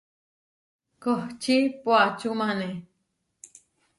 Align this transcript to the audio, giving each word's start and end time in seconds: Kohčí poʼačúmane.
Kohčí 1.03 1.57
poʼačúmane. 1.83 2.69